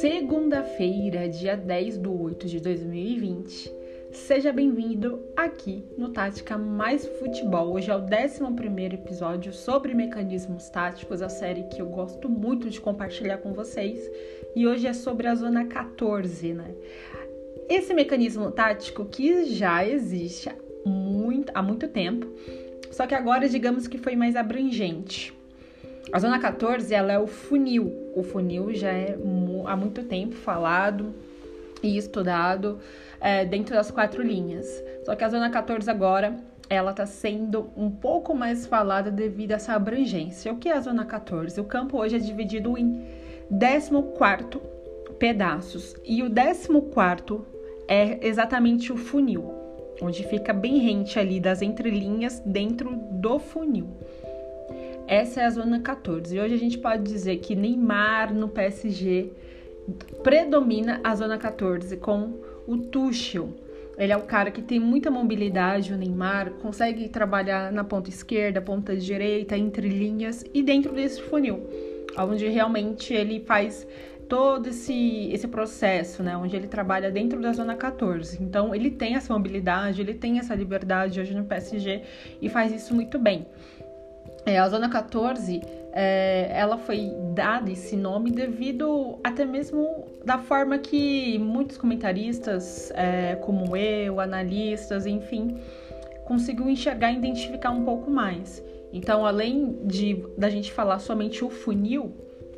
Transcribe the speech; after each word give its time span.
Segunda-feira, 0.00 1.28
dia 1.28 1.56
10 1.56 1.98
de 1.98 2.08
8 2.08 2.46
de 2.46 2.60
2020. 2.60 3.72
Seja 4.12 4.52
bem-vindo 4.52 5.24
aqui 5.36 5.84
no 5.96 6.10
Tática 6.10 6.56
Mais 6.56 7.06
Futebol. 7.06 7.72
Hoje 7.72 7.90
é 7.90 7.96
o 7.96 8.00
11 8.00 8.94
episódio 8.94 9.52
sobre 9.52 9.94
mecanismos 9.94 10.68
táticos, 10.68 11.22
a 11.22 11.28
série 11.28 11.64
que 11.64 11.82
eu 11.82 11.86
gosto 11.86 12.28
muito 12.28 12.70
de 12.70 12.80
compartilhar 12.80 13.38
com 13.38 13.52
vocês. 13.52 14.00
E 14.54 14.66
hoje 14.66 14.86
é 14.86 14.92
sobre 14.92 15.26
a 15.26 15.34
zona 15.34 15.64
14, 15.64 16.52
né? 16.52 16.74
Esse 17.68 17.94
mecanismo 17.94 18.50
tático 18.50 19.04
que 19.06 19.46
já 19.46 19.84
existe 19.86 20.48
há 20.48 20.54
muito, 20.86 21.50
há 21.54 21.62
muito 21.62 21.88
tempo, 21.88 22.26
só 22.90 23.06
que 23.06 23.14
agora 23.14 23.48
digamos 23.48 23.88
que 23.88 23.98
foi 23.98 24.14
mais 24.14 24.36
abrangente. 24.36 25.41
A 26.12 26.18
zona 26.18 26.38
14 26.38 26.94
ela 26.94 27.10
é 27.10 27.18
o 27.18 27.26
funil. 27.26 28.12
O 28.14 28.22
funil 28.22 28.74
já 28.74 28.92
é 28.92 29.16
há 29.66 29.74
muito 29.74 30.02
tempo 30.02 30.34
falado 30.34 31.14
e 31.82 31.96
estudado 31.96 32.78
é, 33.18 33.46
dentro 33.46 33.74
das 33.74 33.90
quatro 33.90 34.22
linhas. 34.22 34.66
Só 35.06 35.16
que 35.16 35.24
a 35.24 35.28
zona 35.30 35.48
14 35.48 35.90
agora 35.90 36.36
ela 36.68 36.90
está 36.90 37.06
sendo 37.06 37.70
um 37.74 37.90
pouco 37.90 38.34
mais 38.34 38.66
falada 38.66 39.10
devido 39.10 39.52
a 39.52 39.54
essa 39.54 39.72
abrangência. 39.72 40.52
O 40.52 40.58
que 40.58 40.68
é 40.68 40.74
a 40.74 40.80
zona 40.80 41.06
14? 41.06 41.58
O 41.58 41.64
campo 41.64 41.98
hoje 41.98 42.16
é 42.16 42.18
dividido 42.18 42.76
em 42.76 43.06
14 43.50 44.60
pedaços 45.18 45.96
e 46.04 46.22
o 46.22 46.30
14 46.30 47.40
é 47.88 48.26
exatamente 48.26 48.92
o 48.92 48.98
funil, 48.98 49.50
onde 50.00 50.24
fica 50.24 50.52
bem 50.52 50.78
rente 50.78 51.18
ali 51.18 51.40
das 51.40 51.62
entrelinhas 51.62 52.40
dentro 52.44 52.96
do 53.12 53.38
funil. 53.38 53.88
Essa 55.06 55.40
é 55.40 55.44
a 55.44 55.50
zona 55.50 55.80
14. 55.80 56.36
E 56.36 56.40
hoje 56.40 56.54
a 56.54 56.58
gente 56.58 56.78
pode 56.78 57.02
dizer 57.02 57.38
que 57.38 57.54
Neymar 57.54 58.32
no 58.32 58.48
PSG 58.48 59.30
predomina 60.22 61.00
a 61.02 61.14
zona 61.14 61.36
14 61.38 61.96
com 61.96 62.40
o 62.66 62.76
Tuchel. 62.78 63.50
Ele 63.98 64.12
é 64.12 64.16
o 64.16 64.22
cara 64.22 64.50
que 64.50 64.62
tem 64.62 64.80
muita 64.80 65.10
mobilidade, 65.10 65.92
o 65.92 65.96
Neymar, 65.96 66.52
consegue 66.62 67.08
trabalhar 67.08 67.70
na 67.70 67.84
ponta 67.84 68.08
esquerda, 68.08 68.60
ponta 68.60 68.96
direita, 68.96 69.56
entre 69.56 69.88
linhas 69.88 70.44
e 70.54 70.62
dentro 70.62 70.94
desse 70.94 71.20
funil, 71.20 71.68
onde 72.16 72.48
realmente 72.48 73.12
ele 73.12 73.40
faz 73.40 73.86
todo 74.28 74.68
esse, 74.68 75.30
esse 75.30 75.46
processo, 75.46 76.22
né, 76.22 76.34
onde 76.34 76.56
ele 76.56 76.66
trabalha 76.66 77.10
dentro 77.10 77.38
da 77.38 77.52
zona 77.52 77.76
14. 77.76 78.42
Então, 78.42 78.74
ele 78.74 78.90
tem 78.90 79.14
essa 79.14 79.30
mobilidade, 79.34 80.00
ele 80.00 80.14
tem 80.14 80.38
essa 80.38 80.54
liberdade 80.54 81.20
hoje 81.20 81.34
no 81.34 81.44
PSG 81.44 82.00
e 82.40 82.48
faz 82.48 82.72
isso 82.72 82.94
muito 82.94 83.18
bem. 83.18 83.46
É, 84.44 84.58
a 84.58 84.68
Zona 84.68 84.88
14, 84.88 85.60
é, 85.92 86.50
ela 86.52 86.78
foi 86.78 87.12
dada 87.34 87.70
esse 87.70 87.96
nome 87.96 88.30
devido 88.30 89.18
até 89.22 89.44
mesmo 89.44 90.06
da 90.24 90.38
forma 90.38 90.78
que 90.78 91.38
muitos 91.38 91.76
comentaristas, 91.76 92.90
é, 92.94 93.36
como 93.36 93.76
eu, 93.76 94.18
analistas, 94.18 95.06
enfim, 95.06 95.56
conseguiu 96.24 96.68
enxergar 96.68 97.12
e 97.12 97.16
identificar 97.16 97.70
um 97.70 97.84
pouco 97.84 98.10
mais. 98.10 98.62
Então, 98.92 99.24
além 99.24 99.78
de 99.84 100.24
da 100.36 100.48
gente 100.48 100.72
falar 100.72 100.98
somente 100.98 101.44
o 101.44 101.50
funil, 101.50 102.12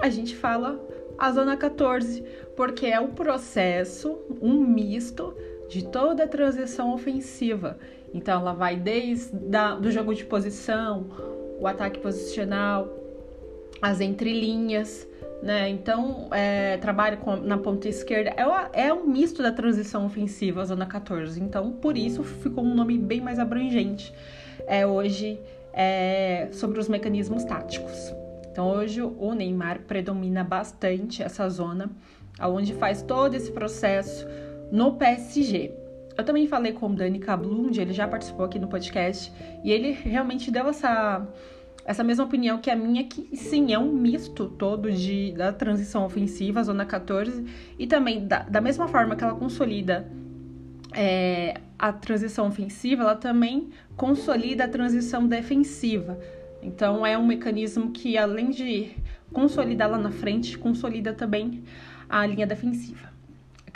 a 0.00 0.08
gente 0.08 0.34
fala 0.34 0.80
a 1.16 1.30
Zona 1.32 1.56
14, 1.56 2.22
porque 2.56 2.86
é 2.86 3.00
o 3.00 3.08
processo, 3.08 4.18
um 4.40 4.54
misto 4.60 5.34
de 5.68 5.84
toda 5.84 6.24
a 6.24 6.28
transição 6.28 6.92
ofensiva. 6.94 7.78
Então, 8.14 8.40
ela 8.40 8.52
vai 8.52 8.76
desde 8.76 9.34
da, 9.34 9.74
do 9.74 9.90
jogo 9.90 10.14
de 10.14 10.24
posição, 10.24 11.06
o 11.60 11.66
ataque 11.66 11.98
posicional, 12.00 12.88
as 13.80 14.00
entrelinhas, 14.00 15.06
né? 15.42 15.68
Então, 15.68 16.28
é, 16.32 16.76
trabalha 16.78 17.16
com, 17.16 17.36
na 17.36 17.58
ponta 17.58 17.88
esquerda. 17.88 18.30
É, 18.30 18.86
é 18.86 18.92
um 18.92 19.06
misto 19.06 19.42
da 19.42 19.52
transição 19.52 20.06
ofensiva, 20.06 20.64
zona 20.64 20.86
14. 20.86 21.40
Então, 21.40 21.70
por 21.70 21.96
isso 21.96 22.24
ficou 22.24 22.64
um 22.64 22.74
nome 22.74 22.98
bem 22.98 23.20
mais 23.20 23.38
abrangente 23.38 24.12
é, 24.66 24.86
hoje 24.86 25.40
é, 25.72 26.48
sobre 26.52 26.80
os 26.80 26.88
mecanismos 26.88 27.44
táticos. 27.44 28.12
Então, 28.50 28.68
hoje 28.68 29.00
o 29.00 29.34
Neymar 29.34 29.80
predomina 29.86 30.42
bastante 30.42 31.22
essa 31.22 31.48
zona, 31.48 31.88
aonde 32.38 32.74
faz 32.74 33.02
todo 33.02 33.34
esse 33.34 33.52
processo 33.52 34.26
no 34.72 34.94
PSG. 34.94 35.87
Eu 36.18 36.24
também 36.24 36.48
falei 36.48 36.72
com 36.72 36.88
o 36.88 36.94
Dani 36.96 37.20
Kablund, 37.20 37.80
ele 37.80 37.92
já 37.92 38.08
participou 38.08 38.44
aqui 38.44 38.58
no 38.58 38.66
podcast, 38.66 39.32
e 39.62 39.70
ele 39.70 39.92
realmente 39.92 40.50
deu 40.50 40.66
essa, 40.66 41.24
essa 41.84 42.02
mesma 42.02 42.24
opinião 42.24 42.58
que 42.58 42.68
a 42.68 42.74
minha, 42.74 43.04
que 43.04 43.36
sim, 43.36 43.72
é 43.72 43.78
um 43.78 43.92
misto 43.92 44.48
todo 44.48 44.90
de, 44.90 45.30
da 45.30 45.52
transição 45.52 46.04
ofensiva, 46.04 46.60
zona 46.64 46.84
14, 46.84 47.46
e 47.78 47.86
também 47.86 48.26
da, 48.26 48.40
da 48.40 48.60
mesma 48.60 48.88
forma 48.88 49.14
que 49.14 49.22
ela 49.22 49.36
consolida 49.36 50.10
é, 50.92 51.60
a 51.78 51.92
transição 51.92 52.48
ofensiva, 52.48 53.04
ela 53.04 53.14
também 53.14 53.68
consolida 53.96 54.64
a 54.64 54.68
transição 54.68 55.24
defensiva. 55.24 56.18
Então 56.60 57.06
é 57.06 57.16
um 57.16 57.24
mecanismo 57.24 57.92
que, 57.92 58.18
além 58.18 58.50
de 58.50 58.90
consolidar 59.32 59.88
lá 59.88 59.98
na 59.98 60.10
frente, 60.10 60.58
consolida 60.58 61.12
também 61.12 61.62
a 62.08 62.26
linha 62.26 62.44
defensiva. 62.44 63.17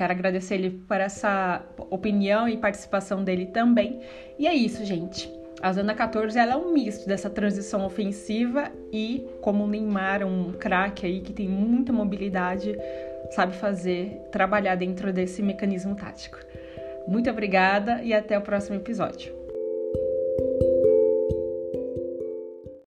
Quero 0.00 0.14
agradecer 0.14 0.54
ele 0.54 0.70
por 0.70 0.98
essa 0.98 1.62
opinião 1.90 2.48
e 2.48 2.56
participação 2.56 3.22
dele 3.22 3.44
também. 3.44 4.00
E 4.38 4.46
é 4.46 4.54
isso, 4.54 4.82
gente. 4.82 5.30
A 5.60 5.74
Zona 5.74 5.94
14 5.94 6.38
ela 6.38 6.54
é 6.54 6.56
um 6.56 6.72
misto 6.72 7.06
dessa 7.06 7.28
transição 7.28 7.84
ofensiva 7.84 8.72
e, 8.90 9.22
como 9.42 9.62
o 9.62 9.66
Neymar, 9.66 10.26
um 10.26 10.52
craque 10.52 11.04
aí 11.04 11.20
que 11.20 11.34
tem 11.34 11.46
muita 11.46 11.92
mobilidade, 11.92 12.74
sabe 13.32 13.54
fazer, 13.56 14.18
trabalhar 14.32 14.74
dentro 14.74 15.12
desse 15.12 15.42
mecanismo 15.42 15.94
tático. 15.94 16.38
Muito 17.06 17.28
obrigada 17.28 18.02
e 18.02 18.14
até 18.14 18.38
o 18.38 18.40
próximo 18.40 18.76
episódio. 18.76 19.39